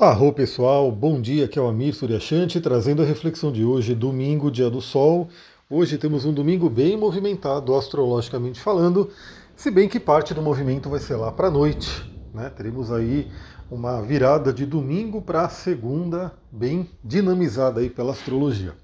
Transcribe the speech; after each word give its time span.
Arro 0.00 0.32
pessoal, 0.32 0.92
bom 0.92 1.20
dia, 1.20 1.46
aqui 1.46 1.58
é 1.58 1.62
o 1.62 1.66
Amir 1.66 1.92
Suryashanti 1.92 2.60
trazendo 2.60 3.02
a 3.02 3.04
reflexão 3.04 3.50
de 3.50 3.64
hoje, 3.64 3.96
domingo, 3.96 4.48
dia 4.48 4.70
do 4.70 4.80
sol. 4.80 5.26
Hoje 5.68 5.98
temos 5.98 6.24
um 6.24 6.32
domingo 6.32 6.70
bem 6.70 6.96
movimentado, 6.96 7.74
astrologicamente 7.74 8.60
falando, 8.60 9.10
se 9.56 9.72
bem 9.72 9.88
que 9.88 9.98
parte 9.98 10.32
do 10.32 10.40
movimento 10.40 10.88
vai 10.88 11.00
ser 11.00 11.16
lá 11.16 11.32
para 11.32 11.48
a 11.48 11.50
noite. 11.50 12.08
Né? 12.32 12.48
Teremos 12.48 12.92
aí 12.92 13.26
uma 13.68 14.00
virada 14.00 14.52
de 14.52 14.64
domingo 14.64 15.20
para 15.20 15.48
segunda, 15.48 16.32
bem 16.48 16.88
dinamizada 17.02 17.80
aí 17.80 17.90
pela 17.90 18.12
astrologia. 18.12 18.74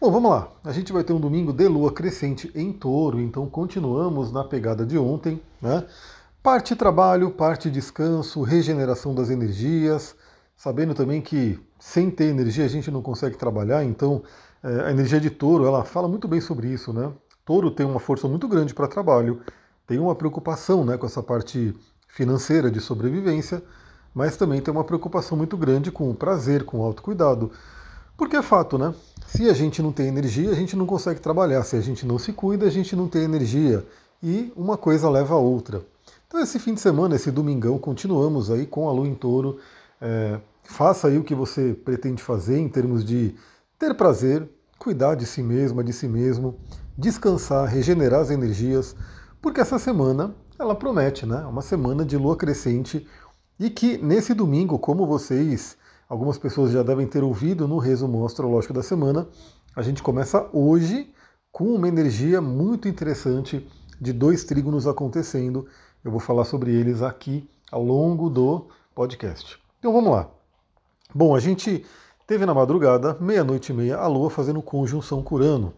Bom, 0.00 0.10
vamos 0.10 0.30
lá. 0.30 0.48
A 0.64 0.72
gente 0.72 0.90
vai 0.90 1.04
ter 1.04 1.12
um 1.12 1.20
domingo 1.20 1.52
de 1.52 1.68
lua 1.68 1.92
crescente 1.92 2.50
em 2.54 2.72
touro, 2.72 3.20
então 3.20 3.46
continuamos 3.46 4.32
na 4.32 4.42
pegada 4.42 4.86
de 4.86 4.96
ontem, 4.96 5.38
né? 5.60 5.84
Parte 6.42 6.74
trabalho, 6.74 7.30
parte 7.30 7.68
descanso, 7.70 8.40
regeneração 8.40 9.14
das 9.14 9.28
energias, 9.28 10.16
sabendo 10.56 10.94
também 10.94 11.20
que 11.20 11.58
sem 11.78 12.10
ter 12.10 12.24
energia 12.24 12.64
a 12.64 12.68
gente 12.68 12.90
não 12.90 13.02
consegue 13.02 13.36
trabalhar, 13.36 13.84
então 13.84 14.22
é, 14.62 14.86
a 14.86 14.90
energia 14.90 15.20
de 15.20 15.30
touro, 15.30 15.66
ela 15.66 15.84
fala 15.84 16.08
muito 16.08 16.26
bem 16.26 16.40
sobre 16.40 16.68
isso, 16.68 16.92
né? 16.92 17.12
Touro 17.44 17.70
tem 17.70 17.86
uma 17.86 18.00
força 18.00 18.26
muito 18.26 18.48
grande 18.48 18.74
para 18.74 18.88
trabalho, 18.88 19.40
tem 19.86 19.98
uma 19.98 20.14
preocupação 20.14 20.84
né, 20.84 20.96
com 20.96 21.06
essa 21.06 21.22
parte 21.22 21.74
financeira 22.08 22.70
de 22.70 22.80
sobrevivência, 22.80 23.62
mas 24.12 24.36
também 24.36 24.60
tem 24.60 24.72
uma 24.72 24.82
preocupação 24.82 25.36
muito 25.36 25.56
grande 25.56 25.92
com 25.92 26.10
o 26.10 26.14
prazer, 26.14 26.64
com 26.64 26.78
o 26.78 26.82
autocuidado. 26.82 27.52
Porque 28.16 28.34
é 28.34 28.42
fato, 28.42 28.78
né? 28.78 28.94
Se 29.26 29.48
a 29.48 29.52
gente 29.52 29.82
não 29.82 29.92
tem 29.92 30.08
energia, 30.08 30.50
a 30.50 30.54
gente 30.54 30.74
não 30.74 30.86
consegue 30.86 31.20
trabalhar. 31.20 31.62
Se 31.64 31.76
a 31.76 31.80
gente 31.82 32.06
não 32.06 32.18
se 32.18 32.32
cuida, 32.32 32.64
a 32.64 32.70
gente 32.70 32.96
não 32.96 33.08
tem 33.08 33.22
energia. 33.22 33.86
E 34.22 34.50
uma 34.56 34.78
coisa 34.78 35.10
leva 35.10 35.34
a 35.34 35.38
outra. 35.38 35.84
Então, 36.26 36.40
esse 36.40 36.58
fim 36.58 36.72
de 36.72 36.80
semana, 36.80 37.14
esse 37.14 37.30
domingão, 37.30 37.78
continuamos 37.78 38.50
aí 38.50 38.66
com 38.66 38.88
a 38.88 38.92
lua 38.92 39.06
em 39.06 39.14
touro 39.14 39.58
é, 40.00 40.40
faça 40.64 41.08
aí 41.08 41.18
o 41.18 41.24
que 41.24 41.34
você 41.34 41.74
pretende 41.74 42.22
fazer 42.22 42.58
em 42.58 42.68
termos 42.68 43.04
de 43.04 43.34
ter 43.78 43.94
prazer, 43.94 44.48
cuidar 44.78 45.14
de 45.14 45.26
si 45.26 45.42
mesma, 45.42 45.82
de 45.82 45.92
si 45.92 46.08
mesmo, 46.08 46.58
descansar, 46.96 47.68
regenerar 47.68 48.20
as 48.20 48.30
energias, 48.30 48.94
porque 49.40 49.60
essa 49.60 49.78
semana 49.78 50.34
ela 50.58 50.74
promete, 50.74 51.26
né? 51.26 51.44
Uma 51.46 51.62
semana 51.62 52.04
de 52.04 52.16
lua 52.16 52.36
crescente 52.36 53.06
e 53.58 53.70
que 53.70 53.98
nesse 53.98 54.34
domingo, 54.34 54.78
como 54.78 55.06
vocês, 55.06 55.76
algumas 56.08 56.38
pessoas 56.38 56.72
já 56.72 56.82
devem 56.82 57.06
ter 57.06 57.22
ouvido 57.22 57.68
no 57.68 57.78
resumo 57.78 58.24
astrológico 58.24 58.72
da 58.72 58.82
semana, 58.82 59.28
a 59.74 59.82
gente 59.82 60.02
começa 60.02 60.48
hoje 60.52 61.12
com 61.52 61.74
uma 61.74 61.88
energia 61.88 62.40
muito 62.40 62.88
interessante 62.88 63.66
de 64.00 64.12
dois 64.12 64.44
trígonos 64.44 64.86
acontecendo. 64.86 65.66
Eu 66.04 66.10
vou 66.10 66.20
falar 66.20 66.44
sobre 66.44 66.74
eles 66.74 67.02
aqui 67.02 67.48
ao 67.70 67.82
longo 67.82 68.28
do 68.28 68.66
podcast. 68.94 69.65
Então 69.86 69.94
vamos 69.94 70.10
lá. 70.10 70.28
Bom, 71.14 71.36
a 71.36 71.38
gente 71.38 71.86
teve 72.26 72.44
na 72.44 72.52
madrugada, 72.52 73.16
meia-noite 73.20 73.70
e 73.70 73.72
meia, 73.72 73.96
a 73.96 74.08
Lua 74.08 74.28
fazendo 74.28 74.60
conjunção 74.60 75.22
com 75.22 75.36
Urano. 75.36 75.74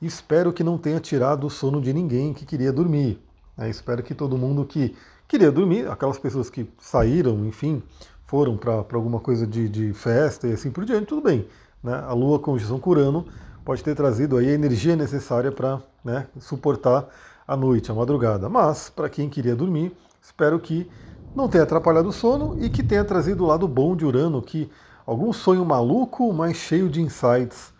Espero 0.00 0.54
que 0.54 0.64
não 0.64 0.78
tenha 0.78 0.98
tirado 0.98 1.46
o 1.46 1.50
sono 1.50 1.78
de 1.78 1.92
ninguém 1.92 2.32
que 2.32 2.46
queria 2.46 2.72
dormir. 2.72 3.22
É, 3.58 3.68
espero 3.68 4.02
que 4.02 4.14
todo 4.14 4.38
mundo 4.38 4.64
que 4.64 4.96
queria 5.28 5.52
dormir, 5.52 5.86
aquelas 5.86 6.18
pessoas 6.18 6.48
que 6.48 6.66
saíram, 6.80 7.44
enfim, 7.44 7.82
foram 8.24 8.56
para 8.56 8.72
alguma 8.94 9.20
coisa 9.20 9.46
de, 9.46 9.68
de, 9.68 9.92
festa 9.92 10.48
e 10.48 10.54
assim 10.54 10.70
por 10.70 10.86
diante, 10.86 11.08
tudo 11.08 11.20
bem. 11.20 11.46
Né? 11.82 11.92
A 11.92 12.14
Lua 12.14 12.38
conjunção 12.38 12.80
com 12.80 12.88
Urano 12.88 13.26
pode 13.66 13.84
ter 13.84 13.94
trazido 13.94 14.38
aí 14.38 14.48
a 14.48 14.54
energia 14.54 14.96
necessária 14.96 15.52
para 15.52 15.78
né, 16.02 16.26
suportar 16.40 17.06
a 17.46 17.54
noite, 17.54 17.90
a 17.90 17.94
madrugada. 17.94 18.48
Mas, 18.48 18.88
para 18.88 19.10
quem 19.10 19.28
queria 19.28 19.54
dormir, 19.54 19.94
espero 20.22 20.58
que 20.58 20.90
não 21.34 21.48
tenha 21.48 21.64
atrapalhado 21.64 22.08
o 22.08 22.12
sono 22.12 22.56
e 22.60 22.68
que 22.68 22.82
tenha 22.82 23.04
trazido 23.04 23.44
o 23.44 23.46
lado 23.46 23.66
bom 23.66 23.96
de 23.96 24.04
Urano, 24.04 24.42
que 24.42 24.70
algum 25.06 25.32
sonho 25.32 25.64
maluco, 25.64 26.32
mas 26.32 26.56
cheio 26.56 26.88
de 26.88 27.00
insights, 27.00 27.72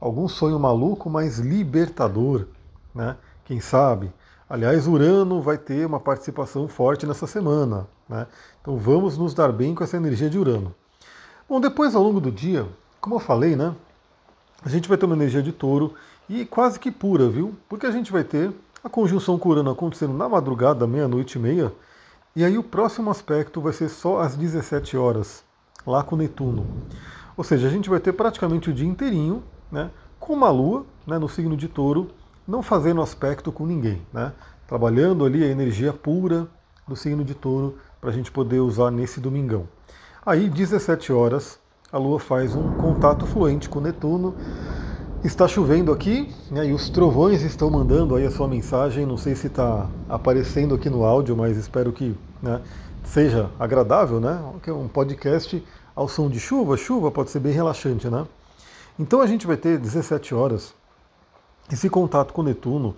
algum 0.00 0.28
sonho 0.28 0.58
maluco, 0.58 1.08
mas 1.08 1.38
libertador, 1.38 2.46
né? 2.94 3.16
Quem 3.44 3.60
sabe? 3.60 4.12
Aliás, 4.50 4.86
Urano 4.86 5.40
vai 5.40 5.58
ter 5.58 5.86
uma 5.86 6.00
participação 6.00 6.66
forte 6.66 7.06
nessa 7.06 7.26
semana, 7.26 7.86
né? 8.08 8.26
Então 8.60 8.76
vamos 8.76 9.16
nos 9.16 9.32
dar 9.34 9.52
bem 9.52 9.74
com 9.74 9.84
essa 9.84 9.96
energia 9.96 10.28
de 10.28 10.38
Urano. 10.38 10.74
Bom, 11.48 11.60
depois 11.60 11.94
ao 11.94 12.02
longo 12.02 12.20
do 12.20 12.30
dia, 12.30 12.66
como 13.00 13.14
eu 13.14 13.20
falei, 13.20 13.56
né? 13.56 13.74
A 14.64 14.68
gente 14.68 14.88
vai 14.88 14.98
ter 14.98 15.06
uma 15.06 15.14
energia 15.14 15.42
de 15.42 15.52
touro 15.52 15.94
e 16.28 16.44
quase 16.44 16.80
que 16.80 16.90
pura, 16.90 17.28
viu? 17.28 17.54
Porque 17.68 17.86
a 17.86 17.90
gente 17.90 18.10
vai 18.10 18.24
ter 18.24 18.52
a 18.82 18.88
conjunção 18.88 19.38
com 19.38 19.48
Urano 19.48 19.70
acontecendo 19.70 20.12
na 20.12 20.28
madrugada, 20.28 20.86
meia-noite 20.86 21.38
e 21.38 21.40
meia, 21.40 21.72
e 22.38 22.44
aí 22.44 22.56
o 22.56 22.62
próximo 22.62 23.10
aspecto 23.10 23.60
vai 23.60 23.72
ser 23.72 23.88
só 23.88 24.20
às 24.20 24.36
17 24.36 24.96
horas, 24.96 25.42
lá 25.84 26.04
com 26.04 26.14
Netuno. 26.14 26.64
Ou 27.36 27.42
seja, 27.42 27.66
a 27.66 27.70
gente 27.70 27.90
vai 27.90 27.98
ter 27.98 28.12
praticamente 28.12 28.70
o 28.70 28.72
dia 28.72 28.86
inteirinho, 28.86 29.42
né, 29.72 29.90
com 30.20 30.34
uma 30.34 30.48
lua, 30.48 30.86
né, 31.04 31.18
no 31.18 31.28
signo 31.28 31.56
de 31.56 31.66
touro, 31.66 32.12
não 32.46 32.62
fazendo 32.62 33.02
aspecto 33.02 33.50
com 33.50 33.66
ninguém, 33.66 34.06
né, 34.12 34.32
trabalhando 34.68 35.24
ali 35.24 35.42
a 35.42 35.48
energia 35.48 35.92
pura 35.92 36.46
do 36.86 36.94
signo 36.94 37.24
de 37.24 37.34
touro 37.34 37.76
para 38.00 38.10
a 38.10 38.12
gente 38.12 38.30
poder 38.30 38.60
usar 38.60 38.92
nesse 38.92 39.18
domingão. 39.18 39.66
Aí, 40.24 40.48
17 40.48 41.12
horas, 41.12 41.58
a 41.90 41.98
lua 41.98 42.20
faz 42.20 42.54
um 42.54 42.70
contato 42.74 43.26
fluente 43.26 43.68
com 43.68 43.80
Netuno, 43.80 44.32
Está 45.24 45.48
chovendo 45.48 45.90
aqui 45.92 46.32
né, 46.48 46.68
e 46.68 46.72
os 46.72 46.88
trovões 46.88 47.42
estão 47.42 47.68
mandando 47.68 48.14
aí 48.14 48.24
a 48.24 48.30
sua 48.30 48.46
mensagem. 48.46 49.04
Não 49.04 49.16
sei 49.16 49.34
se 49.34 49.48
está 49.48 49.90
aparecendo 50.08 50.76
aqui 50.76 50.88
no 50.88 51.04
áudio, 51.04 51.36
mas 51.36 51.56
espero 51.56 51.92
que 51.92 52.14
né, 52.40 52.62
seja 53.02 53.50
agradável, 53.58 54.20
né? 54.20 54.40
É 54.64 54.72
um 54.72 54.86
podcast 54.86 55.60
ao 55.96 56.06
som 56.08 56.28
de 56.28 56.38
chuva. 56.38 56.76
Chuva 56.76 57.10
pode 57.10 57.30
ser 57.30 57.40
bem 57.40 57.52
relaxante, 57.52 58.08
né? 58.08 58.24
Então 58.96 59.20
a 59.20 59.26
gente 59.26 59.44
vai 59.44 59.56
ter 59.56 59.76
17 59.76 60.36
horas 60.36 60.72
esse 61.70 61.90
contato 61.90 62.32
com 62.32 62.44
Netuno 62.44 62.94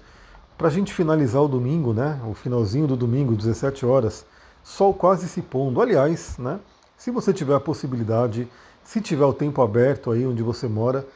para 0.58 0.68
a 0.68 0.70
gente 0.70 0.92
finalizar 0.92 1.40
o 1.40 1.48
domingo, 1.48 1.94
né? 1.94 2.20
O 2.28 2.34
finalzinho 2.34 2.86
do 2.86 2.98
domingo, 2.98 3.34
17 3.34 3.86
horas, 3.86 4.26
sol 4.62 4.92
quase 4.92 5.26
se 5.26 5.40
pondo. 5.40 5.80
Aliás, 5.80 6.36
né? 6.36 6.60
Se 6.98 7.10
você 7.10 7.32
tiver 7.32 7.54
a 7.54 7.60
possibilidade, 7.60 8.46
se 8.84 9.00
tiver 9.00 9.24
o 9.24 9.32
tempo 9.32 9.62
aberto 9.62 10.10
aí 10.10 10.26
onde 10.26 10.42
você 10.42 10.68
mora 10.68 11.06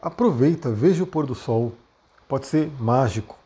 aproveita, 0.00 0.70
veja 0.70 1.02
o 1.02 1.06
pôr 1.06 1.26
do 1.26 1.34
sol. 1.34 1.72
Pode 2.28 2.46
ser 2.46 2.70
mágico, 2.78 3.36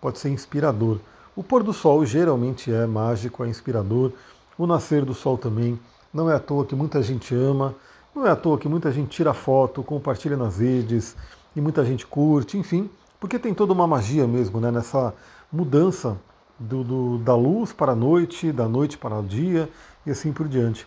pode 0.00 0.18
ser 0.18 0.30
inspirador. 0.30 0.98
O 1.34 1.42
pôr 1.42 1.62
do 1.62 1.72
sol 1.72 2.04
geralmente 2.04 2.72
é 2.72 2.86
mágico, 2.86 3.44
é 3.44 3.48
inspirador. 3.48 4.12
O 4.58 4.66
nascer 4.66 5.04
do 5.04 5.14
sol 5.14 5.38
também. 5.38 5.78
Não 6.12 6.30
é 6.30 6.34
à 6.34 6.40
toa 6.40 6.66
que 6.66 6.74
muita 6.74 7.02
gente 7.02 7.34
ama, 7.34 7.74
não 8.14 8.26
é 8.26 8.30
à 8.30 8.36
toa 8.36 8.58
que 8.58 8.68
muita 8.68 8.92
gente 8.92 9.08
tira 9.08 9.32
foto, 9.32 9.82
compartilha 9.82 10.36
nas 10.36 10.58
redes 10.58 11.16
e 11.56 11.60
muita 11.60 11.82
gente 11.84 12.06
curte, 12.06 12.58
enfim, 12.58 12.90
porque 13.18 13.38
tem 13.38 13.54
toda 13.54 13.72
uma 13.72 13.86
magia 13.86 14.26
mesmo 14.26 14.60
né, 14.60 14.70
nessa 14.70 15.14
mudança 15.50 16.18
do, 16.58 16.84
do, 16.84 17.18
da 17.18 17.34
luz 17.34 17.72
para 17.72 17.92
a 17.92 17.96
noite, 17.96 18.52
da 18.52 18.68
noite 18.68 18.98
para 18.98 19.18
o 19.18 19.22
dia 19.22 19.70
e 20.04 20.10
assim 20.10 20.32
por 20.32 20.46
diante. 20.46 20.86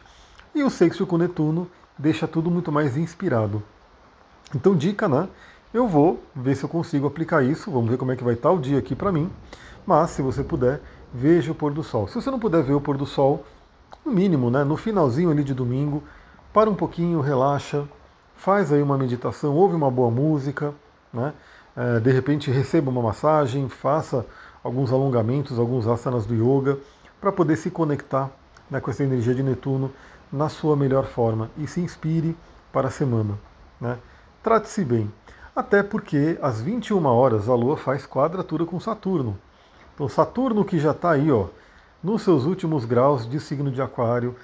E 0.53 0.63
o 0.63 0.69
sexto 0.69 1.07
com 1.07 1.17
Netuno 1.17 1.67
deixa 1.97 2.27
tudo 2.27 2.51
muito 2.51 2.71
mais 2.71 2.95
inspirado. 2.95 3.63
Então, 4.53 4.75
dica, 4.75 5.07
né? 5.07 5.27
Eu 5.73 5.87
vou 5.87 6.23
ver 6.35 6.55
se 6.55 6.63
eu 6.63 6.69
consigo 6.69 7.07
aplicar 7.07 7.43
isso, 7.43 7.71
vamos 7.71 7.89
ver 7.89 7.97
como 7.97 8.11
é 8.11 8.15
que 8.15 8.23
vai 8.23 8.33
estar 8.33 8.51
o 8.51 8.59
dia 8.59 8.79
aqui 8.79 8.95
para 8.95 9.11
mim. 9.11 9.29
Mas, 9.85 10.11
se 10.11 10.21
você 10.21 10.43
puder, 10.43 10.81
veja 11.13 11.51
o 11.51 11.55
pôr 11.55 11.73
do 11.73 11.83
sol. 11.83 12.07
Se 12.07 12.15
você 12.15 12.29
não 12.31 12.39
puder 12.39 12.63
ver 12.63 12.73
o 12.73 12.81
pôr 12.81 12.97
do 12.97 13.05
sol, 13.05 13.43
no 14.05 14.11
mínimo, 14.11 14.49
né, 14.49 14.63
no 14.63 14.77
finalzinho 14.77 15.31
ali 15.31 15.43
de 15.43 15.53
domingo, 15.53 16.03
para 16.53 16.69
um 16.69 16.75
pouquinho, 16.75 17.19
relaxa, 17.21 17.83
faz 18.35 18.71
aí 18.71 18.81
uma 18.81 18.97
meditação, 18.97 19.55
ouve 19.55 19.75
uma 19.75 19.89
boa 19.91 20.11
música, 20.11 20.73
né? 21.13 21.33
É, 21.75 21.99
de 21.99 22.11
repente 22.11 22.49
receba 22.49 22.89
uma 22.89 23.01
massagem, 23.01 23.67
faça 23.67 24.25
alguns 24.63 24.91
alongamentos, 24.91 25.59
alguns 25.59 25.85
asanas 25.85 26.25
do 26.25 26.33
yoga, 26.33 26.77
para 27.19 27.31
poder 27.31 27.57
se 27.57 27.69
conectar 27.69 28.31
né, 28.69 28.79
com 28.79 28.89
essa 28.89 29.03
energia 29.03 29.35
de 29.35 29.43
Netuno 29.43 29.91
na 30.31 30.47
sua 30.47 30.75
melhor 30.75 31.05
forma 31.05 31.49
e 31.57 31.67
se 31.67 31.81
inspire 31.81 32.35
para 32.71 32.87
a 32.87 32.91
semana. 32.91 33.37
Né? 33.79 33.97
Trate-se 34.45 34.85
bem. 34.85 35.11
Até 35.55 35.81
porque 35.81 36.37
às 36.39 36.61
21 36.61 37.03
horas 37.07 37.49
a 37.49 37.55
Lua 37.55 37.75
faz 37.75 38.05
quadratura 38.05 38.63
com 38.63 38.79
Saturno. 38.79 39.35
Então 39.95 40.07
Saturno 40.07 40.63
que 40.63 40.77
já 40.77 40.91
está 40.91 41.13
aí, 41.13 41.31
ó, 41.31 41.47
nos 42.03 42.21
seus 42.21 42.45
últimos 42.45 42.85
graus 42.85 43.27
de 43.27 43.39
signo 43.39 43.71
de 43.71 43.81
Aquário, 43.81 44.35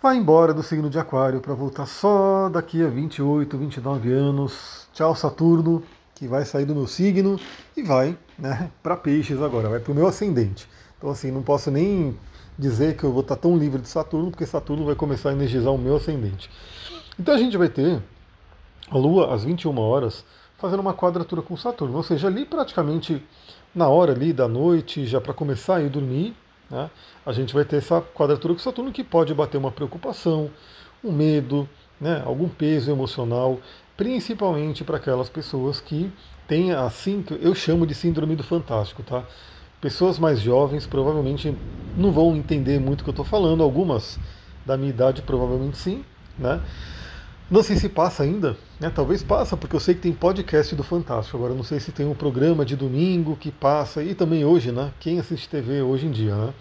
vai 0.00 0.16
embora 0.16 0.54
do 0.54 0.62
signo 0.62 0.88
de 0.88 1.00
Aquário 1.00 1.40
para 1.40 1.52
voltar 1.52 1.86
só 1.86 2.48
daqui 2.48 2.80
a 2.80 2.86
28, 2.86 3.58
29 3.58 4.12
anos. 4.12 4.86
Tchau 4.92 5.16
Saturno, 5.16 5.82
que 6.14 6.28
vai 6.28 6.44
sair 6.44 6.64
do 6.64 6.76
meu 6.76 6.86
signo 6.86 7.40
e 7.76 7.82
vai, 7.82 8.16
né, 8.38 8.70
para 8.84 8.96
Peixes 8.96 9.42
agora, 9.42 9.68
vai 9.68 9.80
para 9.80 9.90
o 9.90 9.96
meu 9.96 10.06
ascendente. 10.06 10.70
Então 10.96 11.10
assim, 11.10 11.32
não 11.32 11.42
posso 11.42 11.72
nem 11.72 12.16
dizer 12.56 12.96
que 12.96 13.02
eu 13.02 13.10
vou 13.10 13.22
estar 13.22 13.34
tão 13.34 13.58
livre 13.58 13.82
de 13.82 13.88
Saturno, 13.88 14.30
porque 14.30 14.46
Saturno 14.46 14.86
vai 14.86 14.94
começar 14.94 15.30
a 15.30 15.32
energizar 15.32 15.72
o 15.72 15.78
meu 15.78 15.96
ascendente. 15.96 16.48
Então 17.18 17.34
a 17.34 17.38
gente 17.38 17.56
vai 17.56 17.68
ter 17.68 18.00
a 18.90 18.96
Lua 18.96 19.34
às 19.34 19.44
21 19.44 19.78
horas 19.78 20.24
fazendo 20.58 20.80
uma 20.80 20.92
quadratura 20.92 21.40
com 21.40 21.56
Saturno, 21.56 21.96
ou 21.96 22.02
seja, 22.02 22.26
ali 22.26 22.44
praticamente 22.44 23.22
na 23.74 23.88
hora 23.88 24.12
ali 24.12 24.32
da 24.32 24.48
noite, 24.48 25.06
já 25.06 25.20
para 25.20 25.32
começar 25.32 25.76
a 25.76 25.82
ir 25.82 25.88
dormir, 25.88 26.34
né, 26.70 26.90
a 27.24 27.32
gente 27.32 27.54
vai 27.54 27.64
ter 27.64 27.76
essa 27.76 28.00
quadratura 28.00 28.54
com 28.54 28.60
Saturno 28.60 28.90
que 28.92 29.04
pode 29.04 29.32
bater 29.32 29.56
uma 29.56 29.70
preocupação, 29.70 30.50
um 31.02 31.12
medo, 31.12 31.68
né, 32.00 32.22
algum 32.26 32.48
peso 32.48 32.90
emocional, 32.90 33.60
principalmente 33.96 34.82
para 34.84 34.96
aquelas 34.96 35.28
pessoas 35.28 35.80
que 35.80 36.12
têm 36.46 36.72
assim, 36.72 37.24
eu 37.40 37.54
chamo 37.54 37.86
de 37.86 37.94
síndrome 37.94 38.34
do 38.34 38.42
fantástico, 38.42 39.02
tá? 39.02 39.24
Pessoas 39.80 40.18
mais 40.18 40.40
jovens 40.40 40.86
provavelmente 40.86 41.56
não 41.96 42.10
vão 42.10 42.34
entender 42.34 42.80
muito 42.80 43.02
o 43.02 43.04
que 43.04 43.10
eu 43.10 43.12
estou 43.12 43.24
falando, 43.24 43.62
algumas 43.62 44.18
da 44.66 44.76
minha 44.76 44.90
idade 44.90 45.22
provavelmente 45.22 45.76
sim, 45.76 46.04
né? 46.38 46.60
Não 47.50 47.62
sei 47.62 47.76
se 47.76 47.88
passa 47.88 48.24
ainda, 48.24 48.58
né? 48.78 48.90
Talvez 48.94 49.22
passa, 49.22 49.56
porque 49.56 49.74
eu 49.74 49.80
sei 49.80 49.94
que 49.94 50.02
tem 50.02 50.12
podcast 50.12 50.74
do 50.74 50.82
Fantástico. 50.82 51.38
Agora 51.38 51.54
não 51.54 51.64
sei 51.64 51.80
se 51.80 51.90
tem 51.90 52.04
um 52.04 52.14
programa 52.14 52.62
de 52.62 52.76
domingo 52.76 53.36
que 53.36 53.50
passa, 53.50 54.02
e 54.02 54.14
também 54.14 54.44
hoje, 54.44 54.70
né? 54.70 54.92
Quem 55.00 55.18
assiste 55.18 55.48
TV 55.48 55.80
hoje 55.80 56.06
em 56.06 56.10
dia, 56.10 56.36
né? 56.36 56.52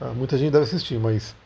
Ah, 0.00 0.12
muita 0.16 0.38
gente 0.38 0.52
deve 0.52 0.64
assistir, 0.64 0.98
mas 0.98 1.36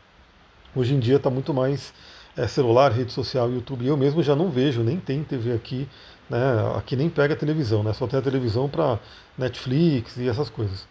hoje 0.77 0.95
em 0.95 1.01
dia 1.01 1.17
está 1.17 1.29
muito 1.29 1.53
mais 1.53 1.93
é, 2.37 2.47
celular, 2.47 2.93
rede 2.93 3.13
social, 3.13 3.51
YouTube. 3.51 3.85
Eu 3.85 3.97
mesmo 3.97 4.23
já 4.23 4.37
não 4.37 4.49
vejo, 4.49 4.85
nem 4.85 5.01
tem 5.01 5.25
TV 5.25 5.53
aqui, 5.53 5.89
né? 6.31 6.39
Aqui 6.77 6.95
nem 6.95 7.11
pega 7.11 7.35
televisão, 7.35 7.83
né? 7.83 7.93
Só 7.93 8.07
tem 8.07 8.21
a 8.21 8.23
televisão 8.23 8.69
para 8.69 9.01
Netflix 9.37 10.17
e 10.19 10.29
essas 10.29 10.49
coisas. 10.49 10.87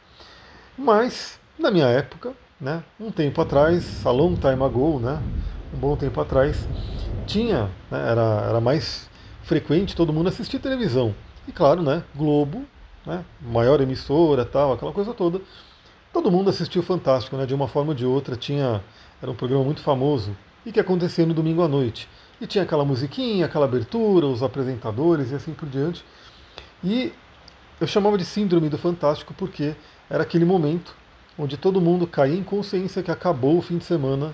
Mas, 0.77 1.39
na 1.57 1.71
minha 1.71 1.87
época, 1.87 2.33
né? 2.59 2.83
Um 2.99 3.11
tempo 3.11 3.39
atrás, 3.41 4.05
a 4.05 4.11
long 4.11 4.35
time 4.35 4.61
ago, 4.61 4.99
né? 4.99 5.23
Um 5.73 5.77
bom 5.77 5.95
tempo 5.95 6.19
atrás, 6.19 6.67
tinha, 7.23 7.69
né, 7.89 8.11
era, 8.11 8.45
era 8.49 8.61
mais 8.61 9.09
frequente 9.43 9.95
todo 9.95 10.13
mundo 10.13 10.29
assistir 10.29 10.59
televisão. 10.59 11.13
E 11.47 11.51
claro, 11.51 11.81
né, 11.81 12.03
Globo, 12.15 12.65
né, 13.05 13.23
maior 13.41 13.81
emissora, 13.81 14.45
tal, 14.45 14.73
aquela 14.73 14.91
coisa 14.91 15.13
toda. 15.13 15.41
Todo 16.11 16.31
mundo 16.31 16.49
assistiu 16.49 16.83
Fantástico, 16.83 17.35
né, 17.35 17.45
de 17.45 17.53
uma 17.53 17.67
forma 17.67 17.89
ou 17.89 17.95
de 17.95 18.05
outra. 18.05 18.35
Tinha, 18.35 18.83
era 19.21 19.31
um 19.31 19.35
programa 19.35 19.63
muito 19.63 19.81
famoso 19.81 20.35
e 20.65 20.71
que 20.71 20.79
acontecia 20.79 21.25
no 21.25 21.33
domingo 21.33 21.63
à 21.63 21.67
noite. 21.67 22.07
E 22.39 22.47
tinha 22.47 22.63
aquela 22.63 22.85
musiquinha, 22.85 23.45
aquela 23.45 23.65
abertura, 23.65 24.25
os 24.27 24.43
apresentadores 24.43 25.31
e 25.31 25.35
assim 25.35 25.53
por 25.53 25.67
diante. 25.67 26.03
E 26.83 27.11
eu 27.79 27.87
chamava 27.87 28.17
de 28.17 28.25
síndrome 28.25 28.69
do 28.69 28.77
Fantástico 28.77 29.33
porque 29.33 29.75
era 30.09 30.23
aquele 30.23 30.45
momento 30.45 30.95
onde 31.37 31.57
todo 31.57 31.81
mundo 31.81 32.05
caía 32.05 32.37
em 32.37 32.43
consciência 32.43 33.01
que 33.01 33.11
acabou 33.11 33.57
o 33.57 33.61
fim 33.61 33.77
de 33.77 33.85
semana 33.85 34.33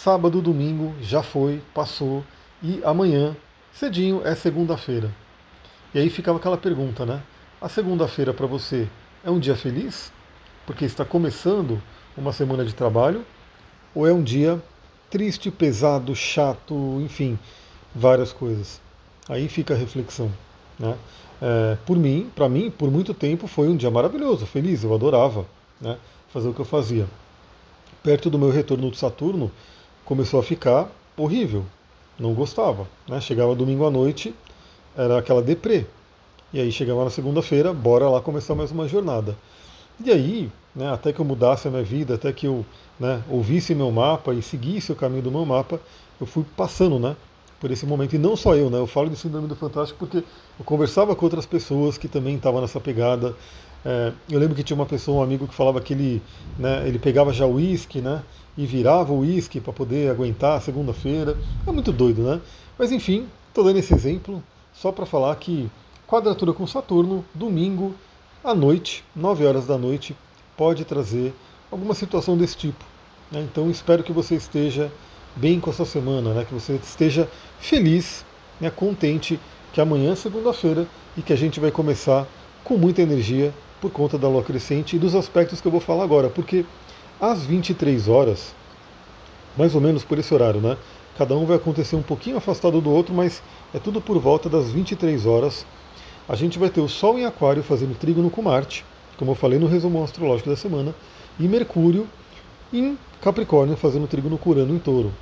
Sábado, 0.00 0.40
domingo 0.40 0.94
já 1.02 1.24
foi, 1.24 1.60
passou 1.74 2.22
e 2.62 2.80
amanhã, 2.84 3.36
cedinho, 3.72 4.22
é 4.24 4.32
segunda-feira. 4.36 5.12
E 5.92 5.98
aí 5.98 6.08
ficava 6.08 6.38
aquela 6.38 6.56
pergunta, 6.56 7.04
né? 7.04 7.20
A 7.60 7.68
segunda-feira 7.68 8.32
para 8.32 8.46
você 8.46 8.88
é 9.24 9.30
um 9.30 9.40
dia 9.40 9.56
feliz? 9.56 10.12
Porque 10.64 10.84
está 10.84 11.04
começando 11.04 11.82
uma 12.16 12.32
semana 12.32 12.64
de 12.64 12.76
trabalho? 12.76 13.26
Ou 13.92 14.06
é 14.06 14.12
um 14.12 14.22
dia 14.22 14.62
triste, 15.10 15.50
pesado, 15.50 16.14
chato, 16.14 17.00
enfim, 17.00 17.36
várias 17.92 18.32
coisas? 18.32 18.80
Aí 19.28 19.48
fica 19.48 19.74
a 19.74 19.76
reflexão. 19.76 20.30
Né? 20.78 20.96
É, 21.42 21.76
por 21.84 21.96
mim, 21.96 22.30
para 22.36 22.48
mim, 22.48 22.70
por 22.70 22.88
muito 22.88 23.12
tempo 23.12 23.48
foi 23.48 23.66
um 23.66 23.76
dia 23.76 23.90
maravilhoso, 23.90 24.46
feliz, 24.46 24.84
eu 24.84 24.94
adorava 24.94 25.44
né, 25.80 25.98
fazer 26.32 26.46
o 26.46 26.54
que 26.54 26.60
eu 26.60 26.64
fazia. 26.64 27.08
Perto 28.00 28.30
do 28.30 28.38
meu 28.38 28.52
retorno 28.52 28.88
do 28.88 28.96
Saturno, 28.96 29.50
começou 30.08 30.40
a 30.40 30.42
ficar 30.42 30.90
horrível. 31.14 31.66
Não 32.18 32.32
gostava. 32.32 32.88
Né? 33.06 33.20
Chegava 33.20 33.54
domingo 33.54 33.86
à 33.86 33.90
noite, 33.90 34.34
era 34.96 35.18
aquela 35.18 35.42
deprê. 35.42 35.84
E 36.50 36.58
aí 36.58 36.72
chegava 36.72 37.04
na 37.04 37.10
segunda-feira, 37.10 37.74
bora 37.74 38.08
lá 38.08 38.18
começar 38.18 38.54
mais 38.54 38.70
uma 38.70 38.88
jornada. 38.88 39.36
E 40.02 40.10
aí, 40.10 40.50
né, 40.74 40.90
até 40.90 41.12
que 41.12 41.20
eu 41.20 41.26
mudasse 41.26 41.68
a 41.68 41.70
minha 41.70 41.82
vida, 41.82 42.14
até 42.14 42.32
que 42.32 42.46
eu 42.46 42.64
né, 42.98 43.22
ouvisse 43.28 43.74
meu 43.74 43.90
mapa 43.90 44.32
e 44.32 44.40
seguisse 44.40 44.90
o 44.90 44.96
caminho 44.96 45.22
do 45.22 45.30
meu 45.30 45.44
mapa, 45.44 45.78
eu 46.18 46.26
fui 46.26 46.42
passando 46.56 46.98
né, 46.98 47.14
por 47.60 47.70
esse 47.70 47.84
momento. 47.84 48.14
E 48.14 48.18
não 48.18 48.34
só 48.34 48.56
eu, 48.56 48.70
né, 48.70 48.78
eu 48.78 48.86
falo 48.86 49.10
de 49.10 49.16
Síndrome 49.16 49.46
do 49.46 49.56
Fantástico 49.56 49.98
porque 49.98 50.18
eu 50.18 50.64
conversava 50.64 51.14
com 51.14 51.26
outras 51.26 51.44
pessoas 51.44 51.98
que 51.98 52.08
também 52.08 52.36
estavam 52.36 52.62
nessa 52.62 52.80
pegada. 52.80 53.36
É, 53.84 54.12
eu 54.30 54.38
lembro 54.38 54.54
que 54.54 54.62
tinha 54.62 54.74
uma 54.74 54.86
pessoa, 54.86 55.20
um 55.20 55.22
amigo 55.22 55.46
que 55.46 55.54
falava 55.54 55.80
que 55.80 55.92
ele, 55.92 56.22
né, 56.58 56.86
ele 56.86 56.98
pegava 56.98 57.32
já 57.32 57.46
o 57.46 57.54
uísque, 57.54 58.00
né, 58.00 58.22
e 58.56 58.66
virava 58.66 59.12
o 59.12 59.20
uísque 59.20 59.60
para 59.60 59.72
poder 59.72 60.10
aguentar 60.10 60.58
a 60.58 60.60
segunda-feira. 60.60 61.36
É 61.66 61.70
muito 61.70 61.92
doido, 61.92 62.22
né? 62.22 62.40
Mas 62.78 62.90
enfim, 62.92 63.26
estou 63.48 63.64
dando 63.64 63.78
esse 63.78 63.94
exemplo 63.94 64.42
só 64.72 64.92
para 64.92 65.06
falar 65.06 65.34
que 65.36 65.70
quadratura 66.06 66.52
com 66.52 66.66
Saturno, 66.66 67.24
domingo 67.34 67.94
à 68.42 68.54
noite, 68.54 69.04
9 69.14 69.46
horas 69.46 69.66
da 69.66 69.76
noite, 69.76 70.16
pode 70.56 70.84
trazer 70.84 71.34
alguma 71.70 71.94
situação 71.94 72.36
desse 72.36 72.56
tipo. 72.56 72.84
Né? 73.30 73.40
Então 73.42 73.70
espero 73.70 74.02
que 74.02 74.12
você 74.12 74.34
esteja 74.34 74.90
bem 75.36 75.60
com 75.60 75.70
essa 75.70 75.84
semana, 75.84 76.32
né? 76.32 76.44
que 76.44 76.54
você 76.54 76.74
esteja 76.74 77.28
feliz, 77.60 78.24
né? 78.60 78.70
contente 78.70 79.38
que 79.72 79.80
amanhã 79.80 80.12
é 80.12 80.16
segunda-feira 80.16 80.86
e 81.16 81.22
que 81.22 81.32
a 81.32 81.36
gente 81.36 81.60
vai 81.60 81.70
começar 81.70 82.26
com 82.64 82.76
muita 82.76 83.02
energia 83.02 83.52
por 83.80 83.90
conta 83.90 84.18
da 84.18 84.28
lua 84.28 84.42
crescente 84.42 84.96
e 84.96 84.98
dos 84.98 85.14
aspectos 85.14 85.60
que 85.60 85.66
eu 85.66 85.72
vou 85.72 85.80
falar 85.80 86.04
agora, 86.04 86.28
porque 86.28 86.64
às 87.20 87.44
23 87.44 88.08
horas, 88.08 88.54
mais 89.56 89.74
ou 89.74 89.80
menos 89.80 90.04
por 90.04 90.18
esse 90.18 90.32
horário, 90.32 90.60
né? 90.60 90.76
Cada 91.16 91.36
um 91.36 91.44
vai 91.44 91.56
acontecer 91.56 91.96
um 91.96 92.02
pouquinho 92.02 92.36
afastado 92.36 92.80
do 92.80 92.90
outro, 92.90 93.14
mas 93.14 93.42
é 93.74 93.78
tudo 93.78 94.00
por 94.00 94.18
volta 94.18 94.48
das 94.48 94.70
23 94.70 95.26
horas. 95.26 95.66
A 96.28 96.36
gente 96.36 96.58
vai 96.58 96.70
ter 96.70 96.80
o 96.80 96.88
Sol 96.88 97.18
em 97.18 97.24
Aquário 97.24 97.62
fazendo 97.62 97.98
trígono 97.98 98.30
com 98.30 98.42
Marte, 98.42 98.84
como 99.16 99.32
eu 99.32 99.34
falei 99.34 99.58
no 99.58 99.66
resumo 99.66 100.02
astrológico 100.02 100.50
da 100.50 100.56
semana, 100.56 100.94
e 101.40 101.48
Mercúrio 101.48 102.06
em 102.72 102.96
Capricórnio 103.20 103.76
fazendo 103.76 104.06
trígono 104.06 104.38
com 104.38 104.50
Urano 104.50 104.74
em 104.74 104.78
Touro. 104.78 105.12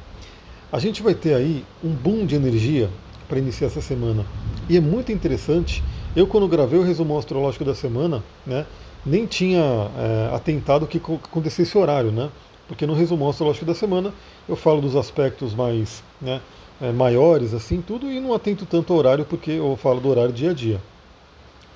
A 0.71 0.79
gente 0.79 1.03
vai 1.03 1.15
ter 1.15 1.35
aí 1.35 1.65
um 1.83 1.91
boom 1.91 2.27
de 2.27 2.35
energia 2.35 2.91
para 3.29 3.39
iniciar 3.39 3.69
essa 3.69 3.81
semana. 3.81 4.27
E 4.69 4.77
é 4.77 4.81
muito 4.81 5.13
interessante. 5.13 5.83
Eu, 6.17 6.27
quando 6.27 6.49
gravei 6.49 6.79
o 6.79 6.83
resumo 6.83 7.19
astrológico 7.19 7.63
da 7.63 7.75
semana, 7.75 8.25
né, 8.47 8.65
nem 9.05 9.27
tinha 9.27 9.61
é, 9.61 10.35
atentado 10.35 10.87
que 10.87 10.97
acontecesse 10.97 11.63
esse 11.63 11.77
horário, 11.77 12.11
né? 12.11 12.31
Porque 12.67 12.87
no 12.87 12.95
resumo 12.95 13.29
astrológico 13.29 13.67
da 13.67 13.75
semana 13.75 14.15
eu 14.49 14.57
falo 14.57 14.81
dos 14.81 14.97
aspectos 14.97 15.55
mais 15.55 16.03
né, 16.19 16.41
é, 16.81 16.91
maiores, 16.91 17.53
assim, 17.53 17.83
tudo, 17.83 18.11
e 18.11 18.19
não 18.19 18.33
atento 18.33 18.65
tanto 18.65 18.95
ao 18.95 18.99
horário 18.99 19.27
porque 19.27 19.51
eu 19.51 19.77
falo 19.77 20.01
do 20.01 20.09
horário 20.09 20.33
dia 20.33 20.53
a 20.53 20.55
dia. 20.55 20.81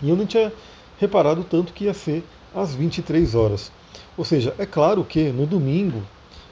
E 0.02 0.08
eu 0.08 0.16
não 0.16 0.24
tinha 0.24 0.50
reparado 0.98 1.44
tanto 1.44 1.74
que 1.74 1.84
ia 1.84 1.92
ser 1.92 2.24
às 2.54 2.74
23 2.74 3.34
horas. 3.34 3.70
Ou 4.16 4.24
seja, 4.24 4.54
é 4.58 4.64
claro 4.64 5.04
que 5.04 5.24
no 5.24 5.44
domingo 5.44 6.02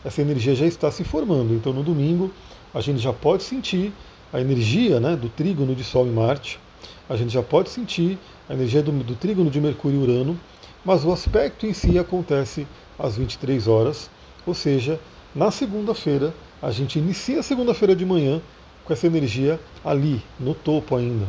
essa 0.05 0.21
energia 0.21 0.55
já 0.55 0.67
está 0.67 0.91
se 0.91 1.05
formando. 1.05 1.55
Então 1.55 1.73
no 1.73 1.83
domingo 1.83 2.31
a 2.75 2.83
gente 2.83 2.99
já 2.99 3.15
pode 3.15 3.45
sentir 3.45 3.95
a 4.31 4.39
energia 4.39 5.01
né, 5.01 5.17
do 5.17 5.31
trígono 5.31 5.75
de 5.75 5.83
Sol 5.83 6.07
e 6.07 6.11
Marte, 6.11 6.61
a 7.09 7.17
gente 7.17 7.33
já 7.33 7.43
pode 7.43 7.71
sentir 7.71 8.19
a 8.49 8.55
energia 8.55 8.83
do, 8.83 8.93
do 8.93 9.15
trígono 9.15 9.51
de 9.51 9.61
Mercúrio 9.61 10.01
e 10.01 10.03
Urano, 10.03 10.39
mas 10.85 11.05
o 11.05 11.13
aspecto 11.13 11.67
em 11.67 11.73
si 11.73 11.99
acontece 11.99 12.67
às 12.99 13.17
23 13.17 13.67
horas, 13.69 14.11
ou 14.47 14.55
seja, 14.55 14.99
na 15.35 15.51
segunda-feira, 15.51 16.33
a 16.61 16.71
gente 16.71 16.99
inicia 16.99 17.41
a 17.41 17.43
segunda-feira 17.43 17.95
de 17.95 18.05
manhã 18.05 18.41
com 18.85 18.93
essa 18.93 19.07
energia 19.07 19.61
ali, 19.85 20.23
no 20.41 20.55
topo 20.55 20.97
ainda, 20.97 21.27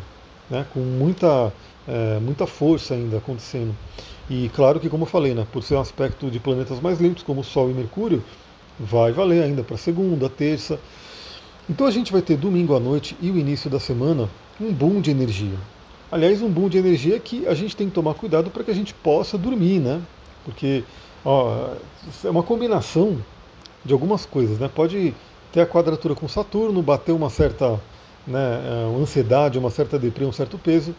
né, 0.49 0.65
com 0.73 0.79
muita, 0.79 1.51
é, 1.87 2.19
muita 2.19 2.47
força 2.47 2.93
ainda 2.93 3.17
acontecendo. 3.17 3.75
E 4.29 4.49
claro 4.55 4.79
que, 4.79 4.89
como 4.89 5.03
eu 5.03 5.07
falei, 5.07 5.33
né, 5.33 5.45
por 5.51 5.63
ser 5.63 5.75
um 5.75 5.81
aspecto 5.81 6.29
de 6.29 6.39
planetas 6.39 6.79
mais 6.79 6.99
lentos, 6.99 7.23
como 7.23 7.43
Sol 7.43 7.69
e 7.69 7.73
Mercúrio, 7.73 8.23
vai 8.79 9.11
valer 9.11 9.43
ainda 9.43 9.63
para 9.63 9.75
segunda, 9.75 10.29
terça. 10.29 10.79
Então 11.69 11.85
a 11.85 11.91
gente 11.91 12.11
vai 12.11 12.21
ter 12.21 12.37
domingo 12.37 12.75
à 12.75 12.79
noite 12.79 13.15
e 13.21 13.29
o 13.29 13.37
início 13.37 13.69
da 13.69 13.79
semana 13.79 14.29
um 14.59 14.71
boom 14.73 15.01
de 15.01 15.11
energia. 15.11 15.57
Aliás, 16.11 16.41
um 16.41 16.49
boom 16.49 16.69
de 16.69 16.77
energia 16.77 17.19
que 17.19 17.47
a 17.47 17.53
gente 17.53 17.75
tem 17.75 17.87
que 17.87 17.93
tomar 17.93 18.13
cuidado 18.15 18.49
para 18.49 18.63
que 18.63 18.71
a 18.71 18.75
gente 18.75 18.93
possa 18.93 19.37
dormir, 19.37 19.79
né? 19.79 20.01
Porque 20.43 20.83
ó, 21.23 21.69
é 22.23 22.29
uma 22.29 22.43
combinação 22.43 23.17
de 23.85 23.93
algumas 23.93 24.25
coisas, 24.25 24.57
né? 24.59 24.69
Pode 24.73 25.13
ter 25.51 25.61
a 25.61 25.67
quadratura 25.67 26.15
com 26.15 26.27
Saturno, 26.27 26.81
bater 26.81 27.11
uma 27.11 27.29
certa 27.29 27.79
né, 28.29 28.85
uma 28.87 28.99
ansiedade, 28.99 29.57
uma 29.57 29.69
certa 29.71 29.97
depressão, 29.97 30.29
um 30.29 30.33
certo 30.33 30.57
peso, 30.57 30.95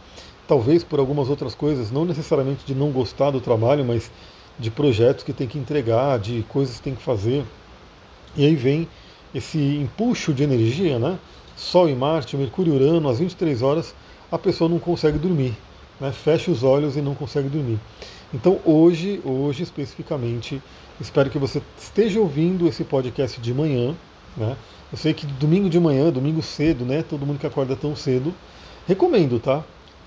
talvez 0.49 0.83
por 0.83 0.99
algumas 0.99 1.29
outras 1.29 1.55
coisas, 1.55 1.91
não 1.91 2.05
necessariamente 2.05 2.65
de 2.67 2.75
não 2.75 2.91
gostar 2.91 3.31
do 3.31 3.41
trabalho, 3.41 3.85
mas 3.85 4.11
de 4.59 4.71
projetos 4.71 5.25
que 5.25 5.33
tem 5.33 5.47
que 5.47 5.59
entregar, 5.59 6.19
de 6.19 6.43
coisas 6.49 6.77
que 6.77 6.83
tem 6.83 6.95
que 6.95 7.03
fazer. 7.03 7.45
E 8.37 8.45
aí 8.45 8.55
vem 8.55 8.89
esse 9.35 9.59
empuxo 9.59 10.35
de 10.35 10.43
energia, 10.43 10.99
né? 10.99 11.19
Sol 11.61 11.91
e 11.91 11.95
Marte, 11.95 12.39
Mercúrio 12.39 12.73
e 12.73 12.77
Urano, 12.77 13.07
às 13.07 13.19
23 13.19 13.61
horas, 13.61 13.95
a 14.33 14.39
pessoa 14.39 14.69
não 14.69 14.79
consegue 14.79 15.19
dormir, 15.19 15.55
né? 16.01 16.11
fecha 16.11 16.51
os 16.51 16.63
olhos 16.63 16.97
e 16.97 17.03
não 17.03 17.15
consegue 17.15 17.51
dormir. 17.51 17.79
Então 18.33 18.59
hoje, 18.65 19.21
hoje 19.23 19.63
especificamente, 19.63 20.61
espero 20.99 21.29
que 21.29 21.39
você 21.39 21.61
esteja 21.79 22.19
ouvindo 22.19 22.67
esse 22.67 22.83
podcast 22.83 23.39
de 23.39 23.53
manhã. 23.53 23.95
Né? 24.39 24.57
Eu 24.91 24.97
sei 24.97 25.13
que 25.13 25.27
domingo 25.27 25.69
de 25.69 25.79
manhã, 25.79 26.11
domingo 26.11 26.43
cedo, 26.43 26.87
né? 26.87 27.03
Todo 27.03 27.27
mundo 27.27 27.39
que 27.39 27.47
acorda 27.47 27.77
tão 27.77 27.95
cedo, 27.95 28.35
recomendo, 28.89 29.39
tá? 29.39 29.63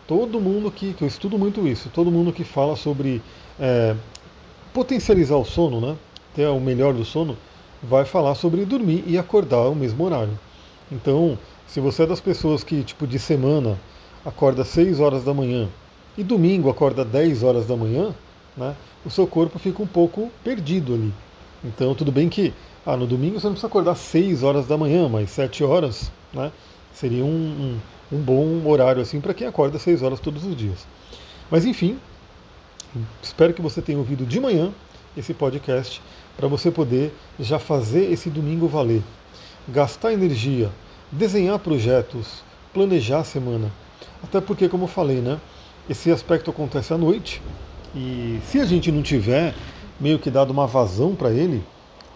Todo 0.08 0.42
mundo 0.42 0.72
que, 0.72 0.94
que 0.94 1.04
eu 1.04 1.08
estudo 1.08 1.38
muito 1.38 1.68
isso, 1.68 1.88
todo 1.94 2.10
mundo 2.10 2.34
que 2.34 2.44
fala 2.44 2.76
sobre 2.76 3.22
é, 3.60 3.96
potencializar 4.74 5.38
o 5.38 5.46
sono, 5.46 5.80
né? 5.80 5.96
ter 6.34 6.48
o 6.48 6.60
melhor 6.60 6.96
do 6.96 7.06
sono, 7.06 7.38
vai 7.82 8.06
falar 8.06 8.34
sobre 8.34 8.66
dormir 8.66 9.04
e 9.06 9.20
acordar 9.20 9.58
ao 9.58 9.76
mesmo 9.76 10.04
horário. 10.04 10.38
Então, 10.92 11.38
se 11.68 11.80
você 11.80 12.04
é 12.04 12.08
das 12.08 12.20
pessoas 12.20 12.64
que, 12.64 12.84
tipo, 12.84 13.08
de 13.08 13.18
semana 13.20 13.80
acorda 14.26 14.64
6 14.64 15.00
horas 15.00 15.24
da 15.24 15.34
manhã 15.34 15.70
e 16.18 16.24
domingo 16.24 16.70
acorda 16.70 17.04
10 17.04 17.44
horas 17.44 17.66
da 17.66 17.76
manhã, 17.76 18.14
né, 18.56 18.76
o 19.06 19.10
seu 19.10 19.26
corpo 19.26 19.58
fica 19.60 19.82
um 19.82 19.88
pouco 19.88 20.32
perdido 20.44 20.94
ali. 20.94 21.14
Então, 21.64 21.96
tudo 21.96 22.12
bem 22.12 22.30
que 22.30 22.54
ah, 22.86 22.98
no 22.98 23.08
domingo 23.08 23.40
você 23.40 23.48
não 23.48 23.54
precisa 23.54 23.68
acordar 23.68 23.96
6 23.96 24.44
horas 24.44 24.68
da 24.68 24.78
manhã, 24.78 25.08
mas 25.08 25.30
7 25.32 25.64
horas 25.64 26.12
né, 26.34 26.52
seria 26.94 27.24
um, 27.24 27.80
um, 28.12 28.18
um 28.18 28.20
bom 28.20 28.70
horário 28.70 29.02
assim 29.02 29.22
para 29.22 29.34
quem 29.34 29.48
acorda 29.48 29.80
6 29.80 30.04
horas 30.04 30.20
todos 30.20 30.46
os 30.46 30.56
dias. 30.56 30.86
Mas 31.50 31.66
enfim, 31.66 31.98
espero 33.22 33.54
que 33.54 33.62
você 33.62 33.82
tenha 33.82 33.98
ouvido 33.98 34.26
de 34.26 34.40
manhã 34.40 34.72
esse 35.16 35.34
podcast 35.34 36.02
para 36.36 36.48
você 36.48 36.72
poder 36.72 37.14
já 37.40 37.60
fazer 37.60 38.12
esse 38.12 38.30
domingo 38.30 38.68
valer. 38.68 39.02
Gastar 39.66 40.12
energia, 40.12 40.70
desenhar 41.10 41.58
projetos, 41.58 42.44
planejar 42.74 43.20
a 43.20 43.24
semana. 43.24 43.72
Até 44.22 44.42
porque, 44.42 44.68
como 44.68 44.84
eu 44.84 44.88
falei, 44.90 45.22
né, 45.22 45.40
esse 45.90 46.12
aspecto 46.12 46.52
acontece 46.52 46.94
à 46.94 46.98
noite 46.98 47.42
e 47.96 48.42
se 48.46 48.60
a 48.60 48.66
gente 48.66 48.92
não 48.92 49.02
tiver 49.02 49.56
meio 50.02 50.20
que 50.20 50.30
dado 50.30 50.52
uma 50.52 50.68
vazão 50.68 51.16
para 51.16 51.32
ele, 51.32 51.64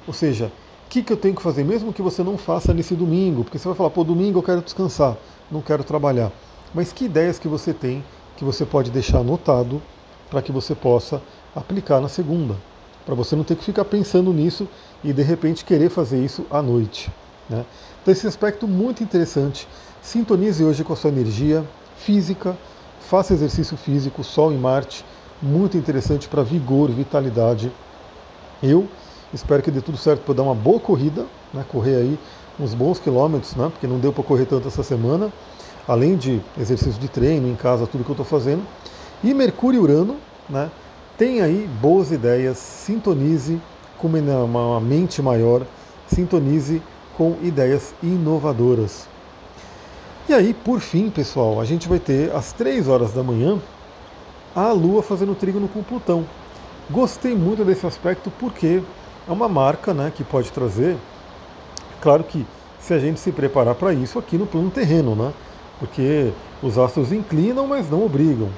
ou 0.06 0.14
seja, 0.14 0.52
o 0.86 0.90
que, 0.90 1.02
que 1.02 1.14
eu 1.14 1.16
tenho 1.16 1.36
que 1.36 1.42
fazer, 1.42 1.64
mesmo 1.64 1.94
que 1.94 2.02
você 2.02 2.22
não 2.22 2.38
faça 2.38 2.74
nesse 2.74 2.96
domingo, 2.96 3.46
porque 3.46 3.58
você 3.58 3.70
vai 3.70 3.78
falar, 3.78 3.92
pô, 3.92 4.04
domingo 4.04 4.40
eu 4.40 4.44
quero 4.44 4.62
descansar, 4.62 5.16
não 5.50 5.62
quero 5.62 5.86
trabalhar. 5.86 6.34
Mas 6.74 6.92
que 6.92 7.06
ideias 7.06 7.40
que 7.40 7.48
você 7.48 7.74
tem 7.74 8.04
que 8.36 8.44
você 8.44 8.66
pode 8.66 8.92
deixar 8.92 9.20
anotado 9.20 9.82
para 10.30 10.42
que 10.42 10.52
você 10.52 10.76
possa 10.76 11.22
aplicar 11.56 12.02
na 12.02 12.10
segunda? 12.10 12.58
Para 13.06 13.16
você 13.16 13.38
não 13.38 13.46
ter 13.46 13.56
que 13.56 13.64
ficar 13.64 13.86
pensando 13.86 14.34
nisso 14.34 14.68
e 15.02 15.14
de 15.14 15.24
repente 15.24 15.64
querer 15.64 15.90
fazer 15.90 16.22
isso 16.22 16.46
à 16.52 16.62
noite. 16.62 17.10
Né? 17.50 17.66
Então, 18.02 18.12
esse 18.12 18.28
aspecto 18.28 18.68
muito 18.68 19.04
interessante. 19.04 19.68
Sintonize 20.02 20.64
hoje 20.64 20.84
com 20.84 20.94
a 20.94 20.96
sua 20.96 21.10
energia 21.10 21.66
física, 21.98 22.58
faça 23.02 23.34
exercício 23.34 23.76
físico, 23.78 24.24
Sol 24.24 24.52
em 24.52 24.58
Marte, 24.58 25.04
muito 25.42 25.78
interessante 25.78 26.28
para 26.28 26.44
vigor, 26.44 26.90
vitalidade. 26.92 27.72
Eu 28.62 28.88
Espero 29.34 29.62
que 29.62 29.70
dê 29.70 29.82
tudo 29.82 29.98
certo 29.98 30.22
para 30.22 30.36
dar 30.36 30.44
uma 30.44 30.56
boa 30.56 30.80
corrida, 30.80 31.26
né, 31.54 31.66
correr 31.68 31.96
aí 31.96 32.20
uns 32.58 32.74
bons 32.74 32.98
quilômetros, 32.98 33.56
né, 33.56 33.70
porque 33.70 33.86
não 33.86 34.00
deu 34.00 34.14
para 34.14 34.24
correr 34.24 34.46
tanto 34.46 34.70
essa 34.70 34.84
semana, 34.84 35.32
além 35.86 36.16
de 36.16 36.42
exercício 36.58 37.00
de 37.00 37.10
treino 37.10 37.48
em 37.48 37.56
casa, 37.56 37.86
tudo 37.86 38.06
que 38.06 38.10
eu 38.10 38.14
estou 38.14 38.26
fazendo. 38.26 38.64
E 39.22 39.34
Mercúrio 39.34 39.82
e 39.82 39.84
Urano, 39.84 40.16
né, 40.50 40.72
tem 41.18 41.42
aí 41.42 41.70
boas 41.82 42.12
ideias, 42.12 42.58
sintonize 42.58 43.60
com 43.98 44.08
uma 44.08 44.80
mente 44.80 45.22
maior, 45.22 45.64
sintonize 46.08 46.82
com 47.18 47.36
ideias 47.42 47.94
inovadoras. 48.04 49.08
E 50.30 50.34
aí, 50.34 50.54
por 50.54 50.80
fim, 50.80 51.10
pessoal, 51.10 51.60
a 51.60 51.66
gente 51.66 51.88
vai 51.88 52.00
ter 52.00 52.32
às 52.36 52.52
3 52.54 52.88
horas 52.88 53.12
da 53.12 53.24
manhã 53.24 53.60
a 54.56 54.72
Lua 54.72 55.02
fazendo 55.02 55.36
trígono 55.36 55.68
com 55.68 55.82
Plutão. 55.84 56.26
Gostei 56.90 57.36
muito 57.36 57.66
desse 57.66 57.86
aspecto 57.86 58.32
porque 58.40 58.82
é 59.28 59.32
uma 59.32 59.48
marca 59.48 59.94
né, 59.94 60.12
que 60.14 60.24
pode 60.24 60.52
trazer. 60.52 60.98
Claro 62.02 62.24
que 62.24 62.46
se 62.80 62.94
a 62.94 63.00
gente 63.00 63.20
se 63.20 63.32
preparar 63.32 63.76
para 63.76 63.94
isso 63.94 64.18
aqui 64.18 64.38
no 64.38 64.46
plano 64.46 64.70
terreno, 64.70 65.16
né? 65.16 65.34
Porque 65.80 66.32
os 66.62 66.78
astros 66.78 67.12
inclinam, 67.12 67.68
mas 67.68 67.90
não 67.90 68.06
obrigam. 68.06 68.50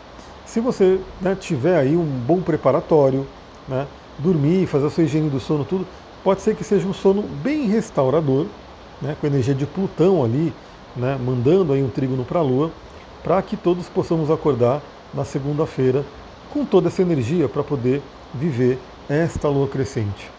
Se 0.46 0.60
você 0.60 1.00
né, 1.22 1.36
tiver 1.40 1.78
aí 1.78 1.96
um 1.96 2.06
bom 2.06 2.42
preparatório, 2.42 3.26
né, 3.68 3.88
dormir, 4.18 4.68
fazer 4.68 4.88
a 4.88 4.90
sua 4.90 5.04
higiene 5.04 5.30
do 5.30 5.40
sono, 5.40 5.66
tudo, 5.66 5.86
pode 6.24 6.42
ser 6.42 6.56
que 6.56 6.64
seja 6.64 6.88
um 6.88 6.94
sono 6.94 7.22
bem 7.22 7.68
restaurador, 7.68 8.46
né, 9.02 9.16
com 9.20 9.28
a 9.28 9.30
energia 9.30 9.54
de 9.54 9.66
Plutão 9.66 10.24
ali, 10.24 10.54
né, 10.96 11.18
mandando 11.24 11.74
aí 11.74 11.84
um 11.84 11.90
trígono 11.90 12.24
para 12.24 12.40
a 12.40 12.44
Lua, 12.44 12.72
para 13.24 13.42
que 13.42 13.56
todos 13.56 13.88
possamos 13.88 14.30
acordar 14.30 14.82
na 15.14 15.24
segunda-feira 15.24 16.06
com 16.52 16.66
toda 16.66 16.88
essa 16.88 17.02
energia 17.02 17.48
para 17.48 17.64
poder 17.64 18.02
viver 18.34 18.80
esta 19.10 19.48
lua 19.48 19.68
crescente. 19.68 20.30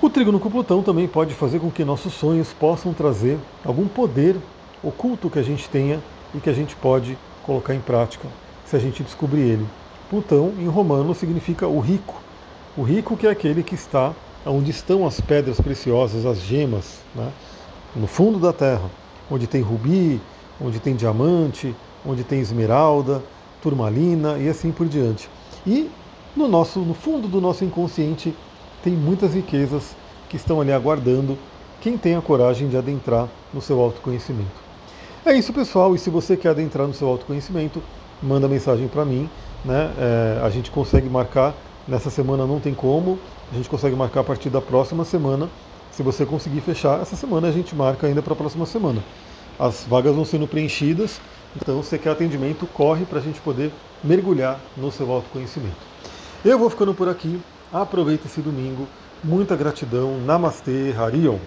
O 0.00 0.10
trígono 0.10 0.38
com 0.38 0.50
Plutão 0.50 0.82
também 0.82 1.08
pode 1.08 1.34
fazer 1.34 1.58
com 1.58 1.70
que 1.70 1.84
nossos 1.84 2.12
sonhos 2.14 2.52
possam 2.52 2.92
trazer 2.92 3.38
algum 3.64 3.88
poder 3.88 4.36
oculto 4.82 5.30
que 5.30 5.38
a 5.38 5.42
gente 5.42 5.68
tenha 5.68 6.00
e 6.34 6.38
que 6.38 6.50
a 6.50 6.52
gente 6.52 6.76
pode 6.76 7.16
colocar 7.44 7.74
em 7.74 7.80
prática 7.80 8.28
se 8.66 8.76
a 8.76 8.78
gente 8.78 9.02
descobrir 9.02 9.40
ele. 9.40 9.66
Plutão, 10.10 10.52
em 10.58 10.66
romano, 10.66 11.14
significa 11.14 11.66
o 11.66 11.80
rico. 11.80 12.14
O 12.76 12.82
rico 12.82 13.16
que 13.16 13.26
é 13.26 13.30
aquele 13.30 13.62
que 13.62 13.74
está 13.74 14.12
onde 14.46 14.70
estão 14.70 15.06
as 15.06 15.20
pedras 15.20 15.60
preciosas, 15.60 16.24
as 16.24 16.40
gemas, 16.40 17.00
né? 17.14 17.30
no 17.94 18.06
fundo 18.06 18.38
da 18.38 18.52
terra, 18.52 18.88
onde 19.30 19.46
tem 19.46 19.60
rubi, 19.60 20.20
onde 20.60 20.78
tem 20.78 20.94
diamante, 20.94 21.74
onde 22.04 22.22
tem 22.24 22.40
esmeralda, 22.40 23.22
turmalina 23.62 24.38
e 24.38 24.48
assim 24.48 24.70
por 24.70 24.86
diante. 24.86 25.28
E 25.66 25.90
no 26.36 26.46
nosso, 26.46 26.80
no 26.80 26.94
fundo 26.94 27.26
do 27.28 27.40
nosso 27.40 27.64
inconsciente 27.64 28.34
tem 28.82 28.92
muitas 28.92 29.34
riquezas 29.34 29.96
que 30.28 30.36
estão 30.36 30.60
ali 30.60 30.72
aguardando 30.72 31.36
quem 31.80 31.96
tem 31.96 32.14
a 32.14 32.20
coragem 32.20 32.68
de 32.68 32.76
adentrar 32.76 33.28
no 33.52 33.60
seu 33.60 33.80
autoconhecimento. 33.80 34.66
É 35.24 35.32
isso, 35.34 35.52
pessoal. 35.52 35.94
E 35.94 35.98
se 35.98 36.08
você 36.08 36.36
quer 36.36 36.50
adentrar 36.50 36.86
no 36.86 36.94
seu 36.94 37.08
autoconhecimento, 37.08 37.82
manda 38.22 38.48
mensagem 38.48 38.86
para 38.86 39.04
mim. 39.04 39.28
Né? 39.64 39.90
É, 39.98 40.40
a 40.42 40.50
gente 40.50 40.70
consegue 40.70 41.08
marcar. 41.08 41.54
Nessa 41.88 42.10
semana 42.10 42.46
não 42.46 42.58
tem 42.58 42.74
como. 42.74 43.18
A 43.52 43.54
gente 43.54 43.68
consegue 43.68 43.94
marcar 43.94 44.20
a 44.20 44.24
partir 44.24 44.50
da 44.50 44.60
próxima 44.60 45.04
semana. 45.04 45.48
Se 45.92 46.02
você 46.02 46.26
conseguir 46.26 46.60
fechar 46.60 47.00
essa 47.00 47.14
semana, 47.14 47.48
a 47.48 47.52
gente 47.52 47.74
marca 47.74 48.06
ainda 48.06 48.20
para 48.20 48.32
a 48.32 48.36
próxima 48.36 48.66
semana. 48.66 49.02
As 49.58 49.84
vagas 49.84 50.14
vão 50.14 50.24
sendo 50.24 50.46
preenchidas. 50.46 51.20
Então, 51.54 51.82
você 51.82 51.96
quer 51.96 52.10
atendimento, 52.10 52.66
corre 52.66 53.04
para 53.04 53.18
a 53.18 53.22
gente 53.22 53.40
poder 53.40 53.72
mergulhar 54.02 54.60
no 54.76 54.90
seu 54.90 55.10
autoconhecimento. 55.10 55.76
Eu 56.44 56.58
vou 56.58 56.68
ficando 56.68 56.92
por 56.92 57.08
aqui. 57.08 57.40
Aproveite 57.72 58.26
esse 58.26 58.40
domingo. 58.40 58.86
Muita 59.22 59.56
gratidão. 59.56 60.18
Namastê, 60.18 60.92
Harion. 60.98 61.38